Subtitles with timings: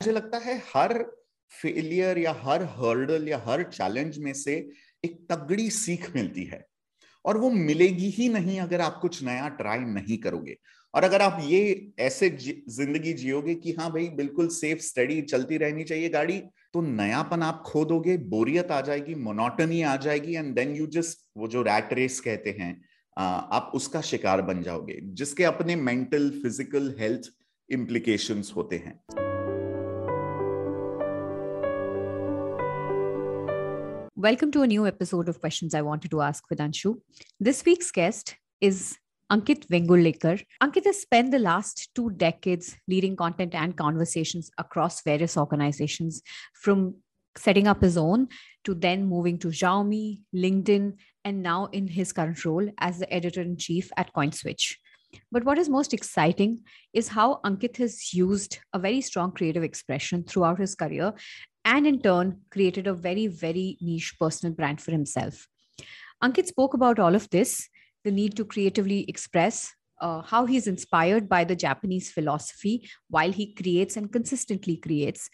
[0.00, 0.92] मुझे लगता है हर
[1.52, 4.52] फेलियर या हर हर्डल या हर चैलेंज में से
[5.04, 6.64] एक तगड़ी सीख मिलती है।
[7.24, 10.56] और वो मिलेगी ही नहीं अगर आप कुछ नया ट्राई नहीं करोगे।
[10.94, 15.84] और अगर आप ये ऐसे ज़िंदगी जियोगे कि हाँ भाई, बिल्कुल सेफ़ स्टडी चलती रहनी
[15.84, 16.38] चाहिए गाड़ी
[16.74, 21.28] तो नयापन आप खो दोगे, बोरियत आ जाएगी मोनोटनी आ जाएगी एंड देन यू जस्ट
[21.36, 22.74] वो जो रैट रेस कहते हैं
[23.16, 27.30] आप उसका शिकार बन जाओगे, जिसके अपने मेंटल फ़िज़िकल हेल्थ
[27.68, 29.00] इम्प्लीकेशंस होते हैं।
[34.20, 37.00] Welcome to a new episode of Questions I Wanted to Ask with Anshu.
[37.38, 38.98] This week's guest is
[39.30, 40.44] Ankit Vengulekar.
[40.60, 46.20] Ankit has spent the last two decades leading content and conversations across various organizations,
[46.52, 46.96] from
[47.36, 48.26] setting up his own
[48.64, 50.94] to then moving to Xiaomi, LinkedIn,
[51.24, 54.74] and now in his current role as the editor in chief at CoinSwitch.
[55.30, 60.24] But what is most exciting is how Ankit has used a very strong creative expression
[60.24, 61.14] throughout his career
[61.68, 65.46] and in turn created a very, very niche personal brand for himself.
[66.24, 67.68] Ankit spoke about all of this
[68.04, 73.52] the need to creatively express uh, how he's inspired by the Japanese philosophy while he
[73.54, 75.28] creates and consistently creates,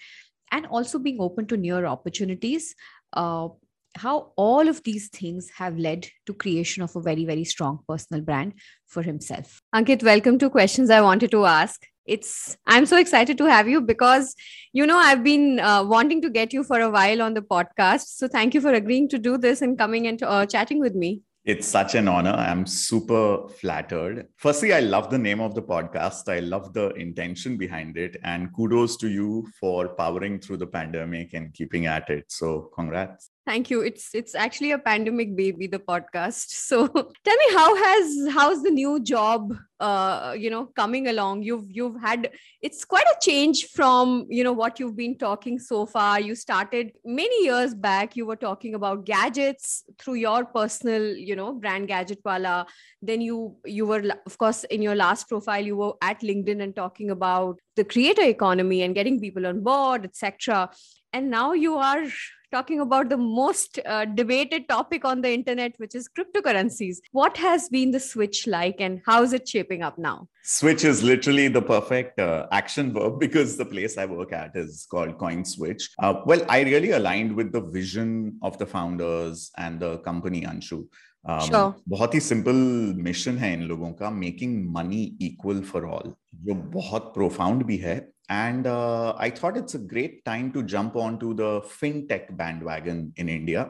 [0.51, 2.75] and also being open to newer opportunities.
[3.13, 3.49] Uh,
[3.97, 8.23] how all of these things have led to creation of a very very strong personal
[8.23, 8.55] brand
[8.87, 13.45] for himself ankit welcome to questions i wanted to ask it's i'm so excited to
[13.45, 14.35] have you because
[14.73, 18.17] you know i've been uh, wanting to get you for a while on the podcast
[18.17, 21.21] so thank you for agreeing to do this and coming and uh, chatting with me
[21.45, 22.31] it's such an honor.
[22.31, 24.29] I'm super flattered.
[24.39, 26.33] Firstly, I love the name of the podcast.
[26.33, 28.17] I love the intention behind it.
[28.25, 32.33] And kudos to you for powering through the pandemic and keeping at it.
[32.33, 33.29] So, congrats.
[33.47, 33.83] Thank you.
[33.83, 36.47] It's it's actually a pandemic baby, the podcast.
[36.65, 41.43] So tell me how has how's the new job uh you know coming along?
[41.43, 42.31] You've you've had
[42.63, 46.21] it's quite a change from you know what you've been talking so far.
[46.21, 51.53] You started many years back, you were talking about gadgets through your personal, you know,
[51.53, 52.67] brand gadget wala.
[53.03, 56.75] Then you you were of course in your last profile, you were at LinkedIn and
[56.75, 60.71] talking about the creator economy and getting people on board, etc.
[61.13, 62.07] And now you are
[62.55, 66.99] talking about the most uh, debated topic on the internet, which is cryptocurrencies.
[67.11, 70.29] What has been the switch like and how is it shaping up now?
[70.45, 74.87] Switch is literally the perfect uh, action verb because the place I work at is
[74.89, 75.83] called CoinSwitch.
[75.99, 80.87] Uh, well, I really aligned with the vision of the founders and the company Anshu.
[81.25, 81.73] um, sure.
[81.89, 82.57] बहुत ही simple
[83.03, 86.13] mission है इन लोगों का making money equal for all
[86.45, 87.97] जो बहुत profound भी है.
[88.31, 92.27] And I thought it's a great time to jump on to the fintech
[92.69, 93.63] bandwagon in India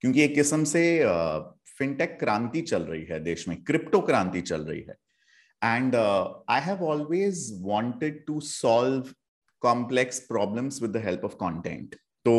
[0.00, 0.82] क्योंकि एक किस्म से
[1.78, 4.96] फिनटेक uh, क्रांति चल रही है देश में क्रिप्टो क्रांति चल रही है.
[5.62, 9.12] And I have always wanted to solve
[9.62, 11.94] complex problems with the help of content
[12.26, 12.34] तो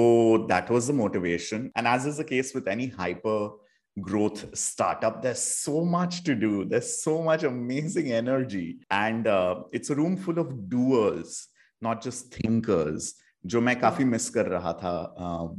[0.49, 3.67] that was the motivation and as is the case with any hyper
[4.01, 6.65] growth startup, there's so much to do.
[6.65, 8.79] There's so much amazing energy.
[8.89, 11.47] And uh, it's a room full of doers
[11.81, 13.13] not just thinkers.
[13.45, 14.91] जो मैं काफ़ी miss कर रहा था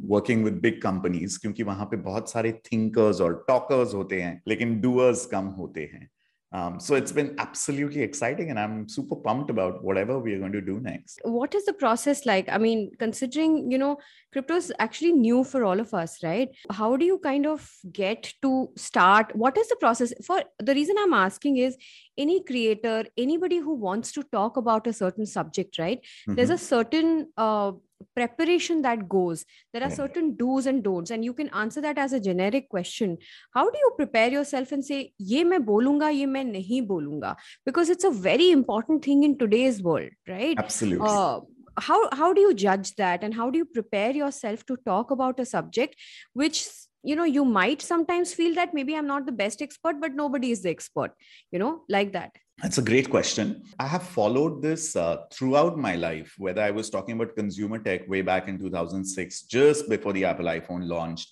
[0.04, 4.80] working with big companies क्योंकि वहाँ पे बहुत सारे थिंकर्स और टॉकर्स होते हैं लेकिन
[4.80, 6.08] डूअर्स कम होते हैं
[6.52, 10.52] Um, so it's been absolutely exciting, and I'm super pumped about whatever we are going
[10.52, 11.20] to do next.
[11.22, 12.48] What is the process like?
[12.48, 13.98] I mean, considering you know,
[14.32, 16.48] crypto is actually new for all of us, right?
[16.70, 19.34] How do you kind of get to start?
[19.36, 20.12] What is the process?
[20.24, 21.76] For the reason I'm asking is
[22.18, 26.00] any creator, anybody who wants to talk about a certain subject, right?
[26.00, 26.34] Mm-hmm.
[26.34, 27.72] There's a certain uh,
[28.14, 32.12] preparation that goes there are certain do's and don'ts and you can answer that as
[32.12, 33.18] a generic question.
[33.52, 37.90] How do you prepare yourself and say ye main bolunga ye main nahi bolunga because
[37.90, 40.58] it's a very important thing in today's world right?
[40.58, 41.06] Absolutely.
[41.08, 41.40] Uh,
[41.78, 45.40] how how do you judge that and how do you prepare yourself to talk about
[45.40, 45.96] a subject
[46.32, 46.68] which
[47.02, 50.50] you know you might sometimes feel that maybe i'm not the best expert but nobody
[50.50, 51.12] is the expert
[51.50, 52.32] you know like that
[52.62, 53.62] that's a great question.
[53.78, 58.08] I have followed this uh, throughout my life, whether I was talking about consumer tech
[58.08, 61.28] way back in 2006, just before the Apple iPhone launched,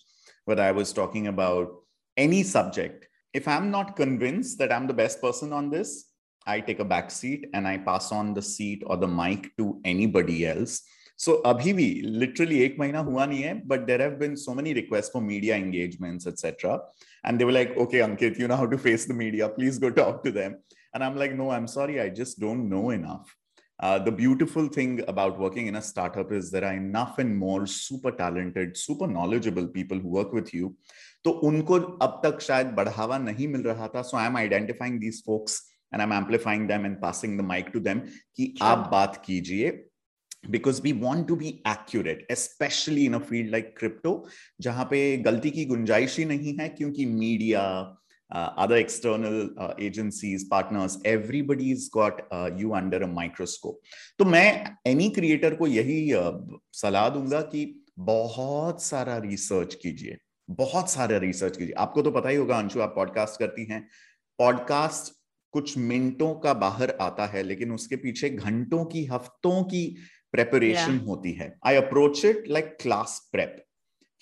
[0.46, 1.68] whether I was talking about
[2.16, 3.08] any subject.
[3.34, 6.06] If I'm not convinced that I'm the best person on this,
[6.46, 9.80] I take a back seat and I pass on the seat or the mic to
[9.84, 10.80] anybody else.
[11.16, 14.72] So abhi bhi, literally ek mahina hua nahi hai, but there have been so many
[14.72, 16.80] requests for media engagements, etc.
[17.24, 19.48] And they were like, okay, Ankit, you know how to face the media.
[19.50, 20.56] Please go talk to them.
[20.93, 23.35] And I'm like, no, I'm sorry, I just don't know enough.
[23.79, 27.65] Uh, the beautiful thing about working in a startup is there are enough and more
[27.65, 30.75] super talented, super knowledgeable people who work with you.
[31.25, 36.01] तो उनको अब तक शायद बढ़ावा नहीं मिल रहा था so I am identifying and
[36.01, 37.99] I am amplifying them and passing the mike to them
[38.37, 39.69] कि आप बात कीजिए
[40.49, 44.13] because we want to be accurate specially in a field like crypto
[44.61, 47.63] जहां पे गलती की गुंजाइश ही नहीं है क्योंकि media
[48.30, 52.20] other external agencies partners everybody is got
[52.60, 53.80] you under a microscope
[54.18, 60.16] तो मैं एनी क्रिएटर को यही uh, सलाह दूँगा कि बहुत सारा रिसर्च कीजिए।
[60.50, 63.80] बहुत सारा रिसर्च कीजिए। आपको तो पता ही होगा अंशु आप पॉडकास्ट करती हैं।
[64.38, 65.12] पॉडकास्ट
[65.54, 69.96] कुछ मिनटों का बाहर आता है लेकिन उसके पीछे घंटों की हफ्तों की
[70.32, 71.06] प्रेपरेशन yeah.
[71.06, 73.64] होती है। I approach it like class prep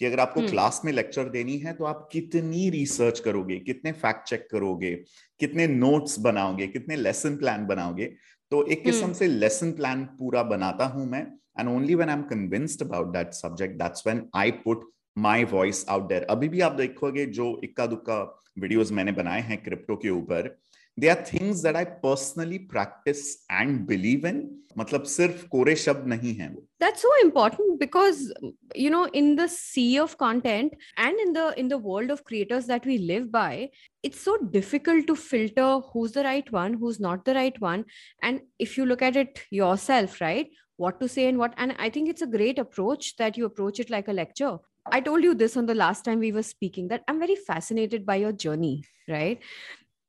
[0.00, 0.50] कि अगर आपको hmm.
[0.50, 4.94] क्लास में लेक्चर देनी है तो आप कितनी रिसर्च करोगे कितने फैक्ट चेक करोगे
[5.40, 8.12] कितने नोट्स बनाओगे कितने लेसन प्लान बनाओगे
[8.52, 8.84] तो एक hmm.
[8.84, 11.26] किस्म से लेसन प्लान पूरा बनाता हूँ मैं
[11.60, 15.84] and only when I am convinced about that subject that's when I put my voice
[15.88, 18.22] out there अभी भी आप देखोगे जो इक्का दुक्का
[18.58, 20.56] वीडियोस मैंने बनाए हैं क्रिप्टो के ऊपर
[20.99, 24.41] they are things that I personally practice and believe in
[24.77, 28.21] मतलब सिर्फ कोरे शब्द नहीं है वो that's so important because
[28.83, 32.69] you know in the sea of content and in the in the world of creators
[32.71, 33.51] that we live by
[34.09, 37.85] it's so difficult to filter who's the right one who's not the right one
[38.29, 41.89] and if you look at it yourself right what to say and what and i
[41.97, 44.53] think it's a great approach that you approach it like a lecture
[44.97, 48.05] i told you this on the last time we were speaking that i'm very fascinated
[48.11, 48.75] by your journey
[49.17, 49.51] right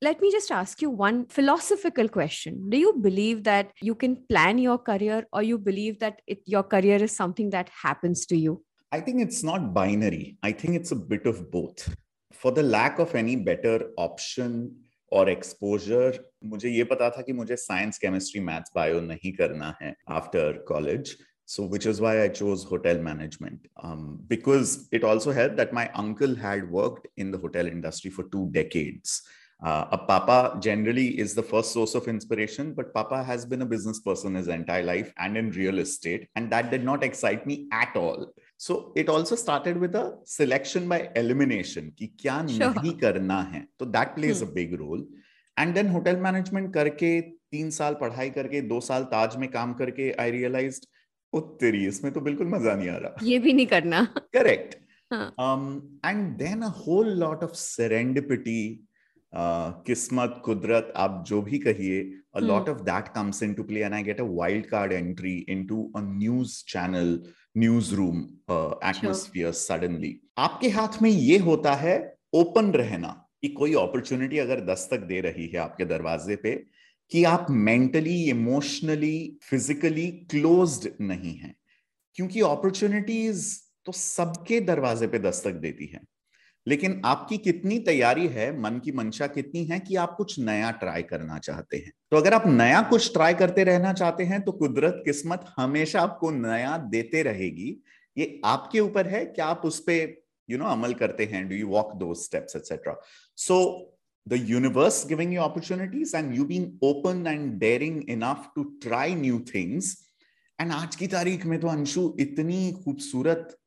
[0.00, 4.58] let me just ask you one philosophical question do you believe that you can plan
[4.58, 8.62] your career or you believe that it, your career is something that happens to you
[8.92, 11.94] i think it's not binary i think it's a bit of both
[12.32, 14.70] for the lack of any better option
[15.12, 16.18] और exposure
[16.50, 21.16] मुझे ये पता था कि मुझे science chemistry maths bio नहीं करना है after college
[21.52, 25.82] so which is why i chose hotel management um, because it also helped that my
[26.02, 29.16] uncle had worked in the hotel industry for two decades
[29.63, 33.65] Uh, a papa generally is the first source of inspiration, but papa has been a
[33.65, 37.67] business person his entire life and in real estate, and that did not excite me
[37.71, 38.33] at all.
[38.57, 42.73] So it also started with a selection by elimination कि क्या sure.
[42.73, 44.49] नहीं करना है तो that plays hmm.
[44.49, 45.03] a big role.
[45.57, 47.19] And then hotel management करके
[47.51, 50.85] तीन साल पढ़ाई करके दो साल ताज में काम करके I realized
[51.33, 54.75] उत्तरी इसमें तो बिल्कुल मज़ा नहीं आ रहा ये भी नहीं करना correct
[55.13, 55.33] हाँ.
[55.39, 58.79] um, and then a whole lot of serendipity
[59.33, 62.49] किस्मत कुदरत आप जो भी कहिए a hmm.
[62.49, 66.01] lot of that comes into play and i get a wild card entry into a
[66.01, 67.17] news channel
[67.55, 69.61] newsroom uh, atmosphere sure.
[69.61, 71.95] suddenly आपके हाथ में ये होता है
[72.33, 76.55] ओपन रहना कि कोई अपॉर्चुनिटी अगर दस्तक दे रही है आपके दरवाजे पे
[77.11, 81.55] कि आप मेंटली इमोशनली फिजिकली क्लोज्ड नहीं हैं
[82.15, 83.47] क्योंकि अपॉर्चुनिटीज़
[83.85, 85.99] तो सबके दरवाजे पे दस्तक देती है
[86.67, 91.03] लेकिन आपकी कितनी तैयारी है, मन की मंशा कितनी है कि आप कुछ नया ट्राई
[91.03, 91.91] करना चाहते हैं?
[92.11, 96.31] तो अगर आप नया कुछ ट्राई करते रहना चाहते हैं तो कुदरत किस्मत हमेशा आपको
[96.31, 97.75] नया देते रहेगी।
[98.17, 100.15] ये आपके ऊपर है कि आप उस पर
[100.49, 101.47] यू नो अमल करते हैं?
[101.49, 102.95] Do you walk two steps etcetera
[103.37, 103.59] so
[104.27, 109.39] the universe giving you opportunities and you been open and daring enough to try new
[109.55, 109.95] things
[110.61, 113.57] and आज की तारीख में तो अंशु, इतनी खूबसूरत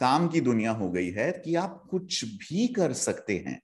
[0.00, 3.60] काम की दुनिया हो गई है कि आप कुछ भी कर सकते हैं।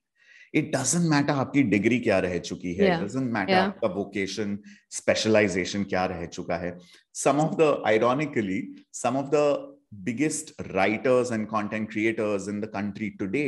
[0.53, 4.57] इट डजेंट मैटर आपकी डिग्री क्या रह चुकी है। डजेंट मैटर आपका वोकेशन
[4.91, 6.77] स्पेशलाइजेशन क्या रह चुका है।
[7.13, 8.61] Some of the ironically
[8.93, 13.45] some of the biggest writers and content creators in the country today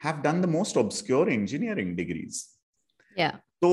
[0.00, 2.44] have done the most obscure engineering degrees
[3.62, 3.70] तो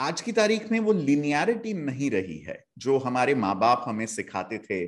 [0.00, 4.58] आज की तारीख में वो लिनियरिटी नहीं रही है। जो हमारे माँ बाप हमें सिखाते
[4.60, 4.78] थे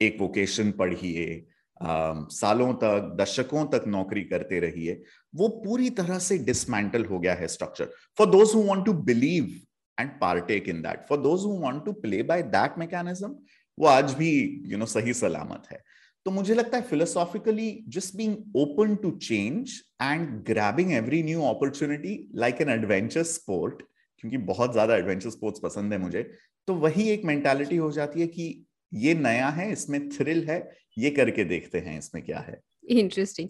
[0.00, 1.44] एक वोकेशन पढ़िए
[1.80, 5.02] सालों तक दशकों तक नौकरी करते रहिए
[5.34, 9.50] वो पूरी तरह से डिसमेंटल हो गया है structure for those who want to believe
[9.98, 13.34] and partake in that for those who want to play by that mechanism
[13.78, 15.82] वो आज भी यू you नो know, सही सलामत है.
[16.26, 22.30] तो मुझे लगता है philosophically just being open to change and grabbing every new opportunity
[22.34, 23.82] like an adventure sport
[24.18, 26.22] क्योंकि बहुत ज़्यादा एडवेंचर स्पोर्ट्स पसंद है मुझे
[26.68, 30.58] तो वही एक मेंटालिटी हो जाती है कि ये नया है, इसमें थ्रिल है,
[30.98, 33.48] ये करके देखते हैं इसमें क्या है। Interesting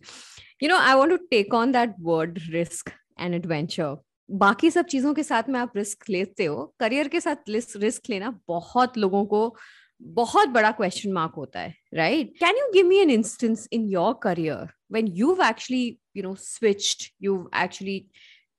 [0.62, 2.90] you know I want to take on that word risk
[3.20, 3.96] and adventure
[4.28, 8.30] बाकी सब चीज़ों के साथ में आप रिस्क लेते हो। करियर के साथ रिस्क लेना
[8.48, 9.56] बहुत लोगों को
[10.00, 14.18] बहुत बड़ा क्वेश्चन मार्क होता है right can you give me an instance in your
[14.22, 17.98] career when you actually you know switched you actually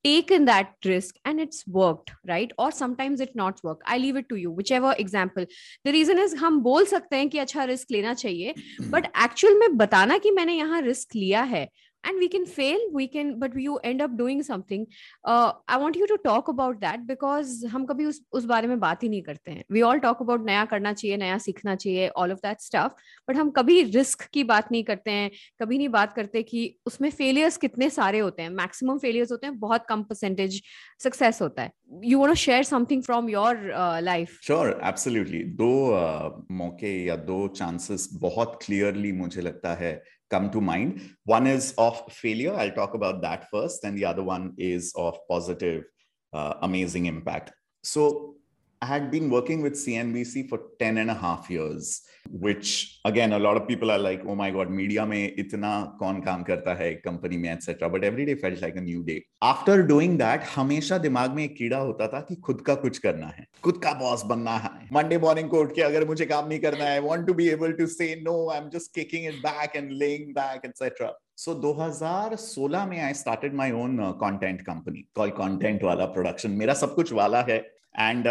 [0.06, 4.30] taken that risk and it's worked right or sometimes it not work i leave it
[4.30, 5.46] to you whichever example
[5.86, 8.54] the reason is हम बोल सकते हैं कि अच्छा risk लेना चाहिए
[8.90, 11.68] but actual में बताना कि मैंने यहाँ रिस्क लिया है
[12.08, 14.86] and we can fail we can but you end up doing something
[15.26, 18.80] uh, i want you to talk about that because हम कभी उस उस बारे में
[18.80, 22.10] बात ही नहीं करते हैं we all talk about नया करना चाहिए नया सीखना चाहिए
[22.18, 22.92] all of that stuff
[23.30, 27.10] but हम कभी रिस्क की बात नहीं करते हैं कभी नहीं बात करते कि उसमें
[27.10, 30.62] फेलियर्स कितने सारे होते हैं मैक्सिमम फेलियर्स होते हैं बहुत कम परसेंटेज
[31.04, 31.72] सक्सेस होता है
[32.02, 37.16] you want to share something from your uh, life sure absolutely दो uh, मौके या
[37.30, 39.92] दो चांसेस बहुत क्लियरली मुझे लगता है
[40.30, 41.02] come to mind.
[41.26, 42.54] One is of failure.
[42.54, 43.84] I'll talk about that first.
[43.84, 45.86] And the other one is of positive,
[46.34, 47.52] uh, amazing impact.
[47.84, 48.37] So
[48.82, 53.40] I had been working with CNBC for 10 and a half years, which again, a
[53.40, 57.00] lot of people are like, oh my God, media mein itna kaun kaam karta hai
[57.04, 57.90] company mein, etc.
[57.90, 59.26] But every day felt like a new day.
[59.42, 63.28] After doing that, हमेशा दिमाग में एक कीड़ा होता था कि खुद का कुछ करना
[63.38, 66.60] है खुद का बॉस बनना है मंडे मॉर्निंग को उठ के अगर मुझे काम नहीं
[66.60, 69.76] करना है want to be able to say no I am just kicking it back
[69.76, 75.84] and laying back So 2016 में I started my own uh, content company called Content
[75.88, 76.56] Wala Production.
[76.62, 77.58] मेरा सब कुछ वाला है
[78.00, 78.26] एंड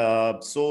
[0.44, 0.64] सो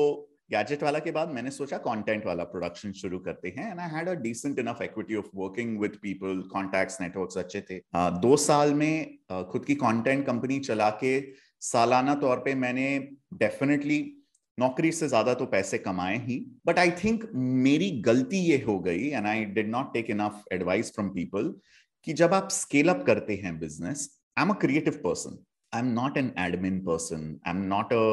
[0.51, 4.09] गैजेट वाला के बाद मैंने सोचा कंटेंट वाला प्रोडक्शन शुरू करते हैं। And I had
[4.09, 8.73] a decent enough equity of working with people contacts networks अच्छे थे। Uh, दो साल
[8.73, 11.19] में uh, खुद की कंटेंट कंपनी चला के
[11.61, 12.87] सालाना तौर पे मैंने
[13.39, 13.99] डेफिनेटली
[14.57, 19.07] नौकरी से ज़्यादा तो पैसे कमाए ही। बट आई थिंक मेरी गलती ये हो गई
[19.09, 21.53] and I did not take enough advice from people
[22.07, 25.37] कि जब आप स्केल अप करते हैं business I am a creative person
[25.73, 28.03] I am not an admin person I am not a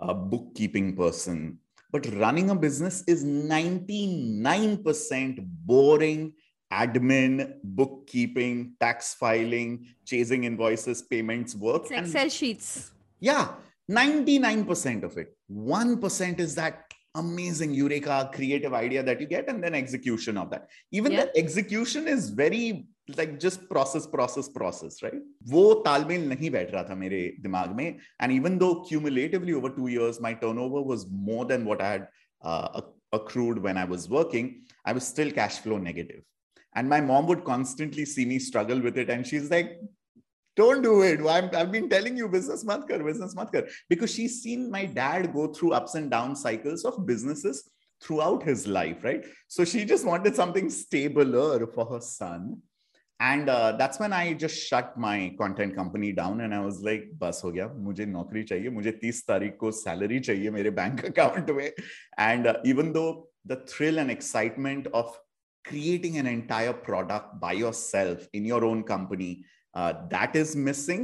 [0.00, 1.58] a bookkeeping person.
[1.90, 6.34] But running a business is 99% boring
[6.72, 11.90] admin, bookkeeping, tax filing, chasing invoices, payments work.
[11.90, 12.92] It's Excel sheets.
[13.20, 13.54] Yeah,
[13.90, 15.34] 99% of it.
[15.50, 20.68] 1% is that amazing eureka creative idea that you get and then execution of that
[20.92, 21.24] even yeah.
[21.24, 22.86] the execution is very
[23.16, 25.20] like just process process process right?
[25.54, 29.88] wo talmel nahi baith raha tha mere dimag mein and even though cumulatively over 2
[29.96, 32.08] years my turnover was more than what i had
[32.42, 32.82] uh,
[33.18, 34.48] accrued when i was working
[34.84, 36.22] i was still cash flow negative.
[36.74, 39.80] And my mom would constantly see me struggle with it and she's like
[40.56, 41.20] don't do it.
[41.24, 43.62] I have been telling you business mat kar business mat kar.
[43.88, 47.70] Because she's seen my dad go through ups and down cycles of businesses
[48.02, 49.24] throughout his life right?
[49.48, 52.62] So she just wanted something stabler for her son
[53.20, 57.40] uh, that's when i just shut my content company down and i was like bas
[57.40, 61.72] ho gaya mujhe naukri chahiye mujhe 30 tarikh ko salary chahiye mere bank account mein
[62.18, 65.18] and uh, even though the thrill and excitement of
[65.64, 69.32] creating an entire product by yourself in your own company
[69.74, 71.02] uh, that is missing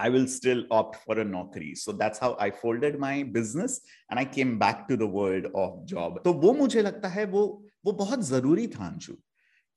[0.00, 1.76] I will still opt for a naukri.
[1.76, 5.84] So that's how I folded my business and I came back to the world of
[5.84, 6.22] job.
[6.24, 7.42] तो वो मुझे लगता है वो
[7.84, 9.14] वो बहुत ज़रूरी था अंशु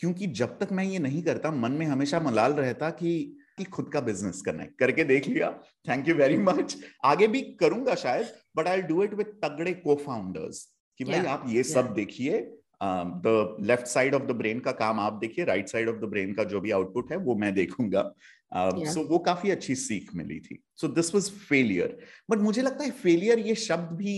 [0.03, 3.11] क्योंकि जब तक मैं ये नहीं करता मन में हमेशा मलाल रहता कि
[3.57, 5.49] कि खुद का बिज़नेस करना है। करके देख लिया।
[5.89, 9.95] थैंक यू वेरी मच आगे भी करूँगा शायद but I do it with तगड़े को
[9.95, 10.59] फाउंडर्स
[10.99, 11.73] कि भाई yeah, आप ये yeah.
[11.73, 12.41] सब देखिए।
[12.83, 16.33] The left side of the brain का काम आप देखिए right side of the brain
[16.33, 18.93] का जो भी आउटपुट है वो मैं देखूँगा। सो uh, yeah.
[18.97, 21.97] so वो काफ़ी अच्छी सीख मिली थी। So this was failure
[22.31, 24.17] but मुझे लगता है फेलियर ये शब्द भी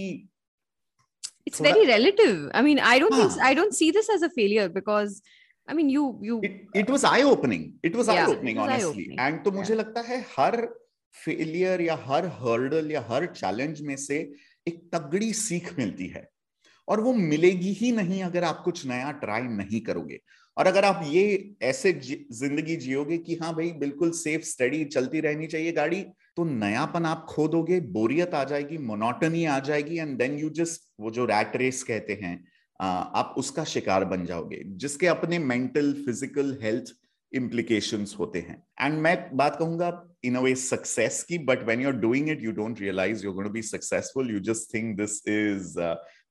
[1.61, 2.37] very relative.
[2.59, 5.19] I mean i don't think i don't see this as a failure because
[5.67, 6.39] I mean, you you.
[6.43, 7.74] It, it was eye opening.
[7.81, 9.15] It was yeah, eye opening, honestly.
[9.17, 10.57] And तो मुझे लगता है हर
[11.15, 14.17] failure या हर hurdle या हर challenge में से
[14.67, 16.27] एक तगड़ी सीख मिलती है
[16.88, 20.19] और वो मिलेगी ही नहीं अगर आप कुछ नया ट्राई नहीं करोगे
[20.57, 25.48] और अगर आप ये ऐसे ज़िंदगी जियोगे कि हाँ भाई बिल्कुल सेफ़ स्टडी चलती रहनी
[25.48, 26.01] चाहिए गाड़ी
[26.38, 30.89] तो नयापन आप खो दोगे बोरियत आ जाएगी मोनोटनी आ जाएगी एंड देन यू जस्ट
[31.00, 32.36] वो जो रैट रेस कहते हैं
[32.79, 36.94] आप उसका शिकार बन जाओगे, जिसके अपने मेंटल फ़िज़िकल हेल्थ
[37.32, 39.89] इम्प्लीकेशंस होते हैं। एंड मैं बात कहूँगा
[40.25, 43.32] इन अ वे सक्सेस की but when you are doing it you don't realize you
[43.34, 45.74] going to be successful you just think this is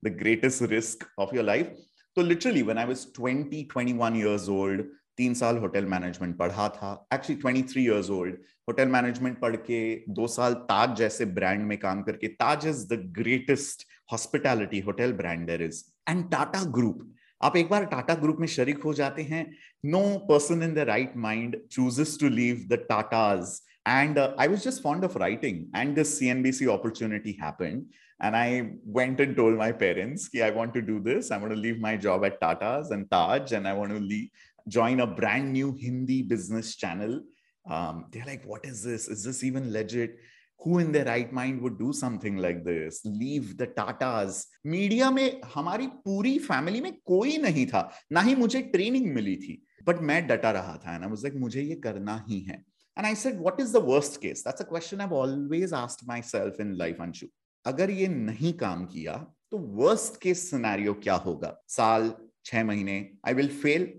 [0.05, 1.73] the greatest risk of your life
[2.17, 4.85] तो literally when I was 20 21 years old
[5.17, 8.37] तीन साल hotel management पढ़ा था। Actually twenty three years old
[8.69, 9.81] hotel management पढ़ के
[10.15, 15.48] दो साल ताज जैसे ब्रांड में काम करके, Taj is the greatest hospitality hotel brand
[15.48, 17.08] there is and Tata group
[17.44, 19.46] आप एक बार टाटा ग्रुप में शरीक हो जाते हैं
[19.86, 24.64] no person in the right mind chooses to leave the Tatas and uh, i was
[24.64, 27.86] just fond of writing and this cnbc opportunity happened
[28.22, 31.60] and i went and told my parents i want to do this i want to
[31.66, 34.30] leave my job at tata's and taj and i want to leave,
[34.68, 37.22] join a brand new hindi business channel
[37.70, 40.18] um, they're like what is this is this even legit
[40.61, 44.39] Who in their right mind would do something like this, leave the tatas.
[44.67, 49.63] Media में हमारी पूरी family में कोई नहीं था, ना ही मुझे training मिली थी
[49.87, 52.55] बट मैं डटा रहा था एंड आई वाज लाइक मुझे ये करना ही है।
[52.99, 56.09] And I said what is the worst case that's a question I have always asked
[56.23, 57.27] myself in life Anshu
[57.67, 59.17] अगर ये नहीं काम किया
[59.51, 61.57] तो वर्स्ट केस सिनेरियो क्या होगा?
[61.69, 62.13] साल,
[62.45, 62.97] छह महीने
[63.27, 63.93] आई विल फेल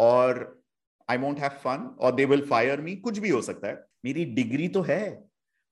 [0.00, 0.62] और
[1.08, 4.24] आई वोंट हैव फन और दे विल फायर मी कुछ भी हो सकता है। मेरी
[4.34, 5.02] डिग्री तो है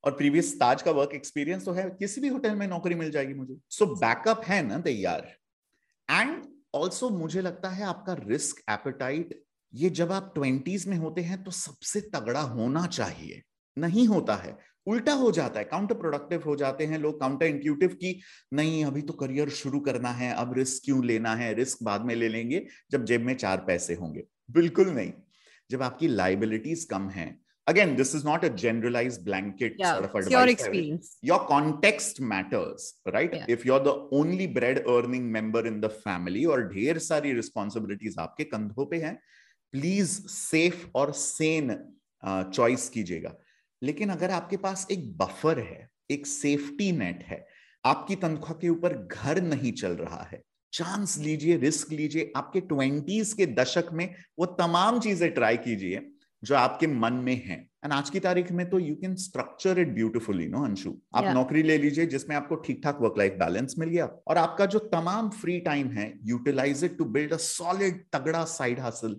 [0.05, 3.35] और प्रीवियस ताज का वर्क एक्सपीरियंस तो है किसी भी होटल में नौकरी मिल जाएगी
[3.35, 5.29] मुझे। सो so, बैकअप है ना तैयार।
[6.11, 6.43] एंड
[6.75, 9.43] ऑल्सो मुझे लगता है आपका रिस्क एपेटाइट
[9.75, 13.43] ये जब आप ट्वेंटीज में होते हैं तो सबसे तगड़ा होना चाहिए।
[13.77, 17.89] नहीं होता है। उल्टा हो जाता है। काउंटर प्रोडक्टिव हो जाते हैं लोग काउंटर इंट्यूटिव
[17.89, 18.21] की
[18.53, 21.53] नहीं अभी तो करियर शुरू करना है अब रिस्क क्यों लेना है?
[21.55, 25.13] रिस्क बाद में ले लेंगे जब जेब में चार पैसे होंगे। बिल्कुल नहीं।
[25.71, 30.15] जब आपकी लाइबिलिटीज कम है again this is not a generalized blanket yeah, sort of
[30.15, 33.45] advice your experience your context matters right yeah.
[33.49, 38.45] if you're the only bread earning member in the family और ढेर सारी responsibilities आपके
[38.45, 39.15] कंधों पे हैं
[39.75, 41.77] प्लीज़ सेफ़ और Sen
[42.55, 43.35] choice कीजिएगा
[43.83, 47.45] लेकिन अगर आपके पास एक बफर है एक सेफ्टी नेट है
[47.85, 53.33] आपकी तनख्वाह के ऊपर घर नहीं चल रहा है चांस लीजिए रिस्क लीजिए आपके ट्वेंटीज
[53.33, 56.03] के दशक में वो तमाम चीज़ें ट्राई कीजिए
[56.43, 59.89] जो आपके मन में है। एंड आज की तारीख में तो you can structure it
[59.95, 61.35] beautifully no Anshu आप yeah.
[61.35, 64.79] नौकरी ले लीजिए जिसमें आपको ठीक ठाक वर्क लाइफ बैलेंस मिल गया। और आपका जो
[64.95, 69.17] तमाम फ्री टाइम है utilize it to build a solid तगड़ा साइड हासिल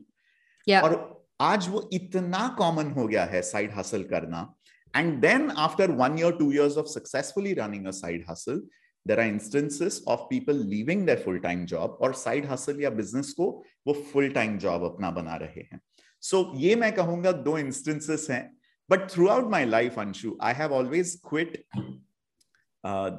[0.67, 0.83] yeah.
[0.83, 4.53] और आज वो इतना कॉमन हो गया है साइड हासिल करना।
[4.93, 8.61] And then after one year two years of successfully running a side hustle
[9.05, 13.31] there are instances of people living their full time job और साइड हासिल या बिज़नेस
[13.33, 13.47] को
[13.87, 15.79] वो फुल टाइम जॉब अपना बना रहे हैं।
[16.21, 18.57] सो so, ये मैं कहूँगा दो इंस्टेंसेस हैं
[18.89, 21.65] but throughout my life Anshu I have always quit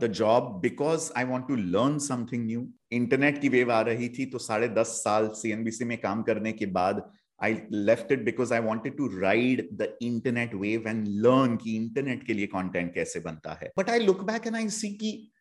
[0.00, 4.26] the job because I want to learn something new internet की वेव आ रही थी
[4.26, 8.12] तो साढ़े दस साल सी एन बी सी में काम करने के बाद I left
[8.12, 12.47] it because I wanted to ride the internet wave and learn की इंटरनेट के लिए
[12.47, 15.32] कॉन्टेंट कैसे बनता है। But I look back and I see की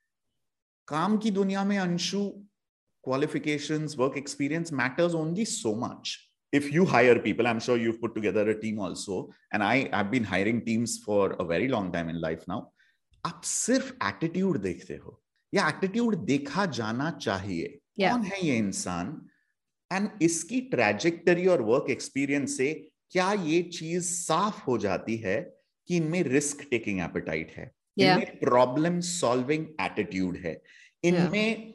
[0.87, 2.47] काम की दुनिया में Anshu
[3.09, 8.13] qualifications work experience matters only so much if you hire people i'm sure you've put
[8.15, 12.09] together a team also and i have been hiring teams for a very long time
[12.09, 12.61] in life now
[13.25, 15.19] आप सिर्फ़ attitude देखते हो
[15.53, 17.67] या attitude देखा जाना चाहिए
[17.99, 18.11] yeah.
[18.11, 19.09] कौन है ये इंसान
[19.91, 22.73] एंड इसकी ट्रेजेक्टरी और वर्क एक्सपीरियंस से
[23.11, 25.39] क्या ये चीज़ साफ़ हो जाती है
[25.89, 28.09] कि इनमें रिस्क टेकिंग एपेटाइट है yeah.
[28.09, 30.61] इनमें प्रॉब्लम सॉल्विंग एटीट्यूड है
[31.03, 31.71] इनमें yeah.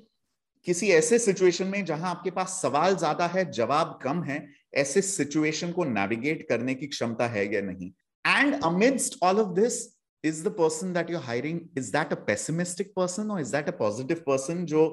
[0.66, 4.38] किसी ऐसे सिचुएशन में जहाँ आपके पास सवाल ज़्यादा है जवाब कम है
[4.82, 7.90] ऐसे सिचुएशन को नेविगेट करने की क्षमता है या नहीं
[8.24, 9.82] and amidst all of this
[10.24, 13.76] is the person that you hiring is that a pessimistic person और is that a
[13.78, 14.88] positive person जो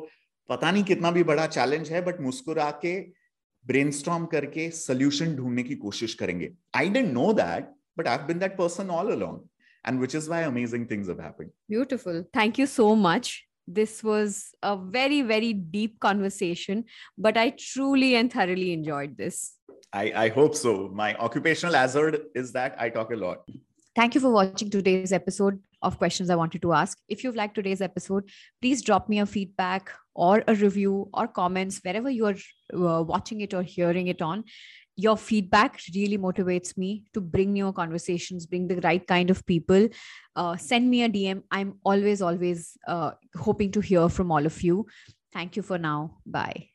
[0.50, 3.00] पता नहीं कितना भी बड़ा चैलेंज है बट मुस्कुरा के
[3.65, 8.58] ब्रेनस्टॉर्म करके सोल्यूशन ढूँढने की कोशिश करेंगे I don't know that but I been that
[8.58, 9.39] person all along
[9.86, 11.52] and which is why amazing things have happened.
[11.69, 12.26] Beautiful.
[12.34, 13.46] Thank you so much.
[13.67, 16.84] This was a very, very deep conversation,
[17.17, 19.54] but I truly and thoroughly enjoyed this.
[19.93, 20.89] I, I hope so.
[20.91, 23.47] My occupational hazard is that I talk a lot.
[23.95, 26.97] Thank you for watching today's episode of questions I wanted to ask.
[27.08, 28.27] If you've liked today's episode,
[28.60, 32.36] please drop me a feedback or a review or comments wherever you are
[32.73, 34.45] uh, watching it or hearing it on.
[34.95, 39.89] Your feedback really motivates me to bring new conversations, bring the right kind of people.
[40.36, 41.43] Uh, send me a DM.
[41.51, 44.88] I'm always, always uh, hoping to hear from all of you.
[45.32, 46.17] Thank you for now.
[46.25, 46.72] Bye.